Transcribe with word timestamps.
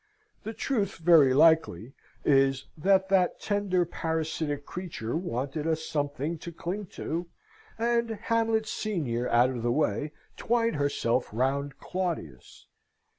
The 0.41 0.53
truth, 0.53 0.95
very 0.97 1.31
likely, 1.31 1.93
is, 2.25 2.65
that 2.75 3.09
that 3.09 3.39
tender, 3.39 3.85
parasitic 3.85 4.65
creature 4.65 5.15
wanted 5.15 5.67
a 5.67 5.75
something 5.75 6.39
to 6.39 6.51
cling 6.51 6.87
to, 6.93 7.27
and, 7.77 8.09
Hamlet 8.09 8.65
senior 8.65 9.29
out 9.29 9.51
of 9.51 9.61
the 9.61 9.71
way, 9.71 10.11
twined 10.37 10.77
herself 10.77 11.29
round 11.31 11.77
Claudius. 11.77 12.65